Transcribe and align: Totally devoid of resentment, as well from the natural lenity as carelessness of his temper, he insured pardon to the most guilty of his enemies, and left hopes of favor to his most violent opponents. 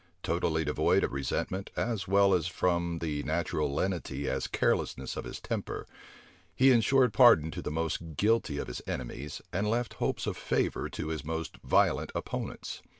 Totally 0.23 0.65
devoid 0.65 1.03
of 1.03 1.13
resentment, 1.13 1.69
as 1.75 2.07
well 2.07 2.31
from 2.41 2.97
the 3.01 3.21
natural 3.21 3.71
lenity 3.71 4.27
as 4.27 4.47
carelessness 4.47 5.15
of 5.15 5.25
his 5.25 5.39
temper, 5.39 5.85
he 6.55 6.71
insured 6.71 7.13
pardon 7.13 7.51
to 7.51 7.61
the 7.61 7.69
most 7.69 8.17
guilty 8.17 8.57
of 8.57 8.65
his 8.67 8.81
enemies, 8.87 9.43
and 9.53 9.69
left 9.69 9.93
hopes 10.01 10.25
of 10.25 10.37
favor 10.37 10.89
to 10.89 11.09
his 11.09 11.23
most 11.23 11.57
violent 11.63 12.11
opponents. 12.15 12.81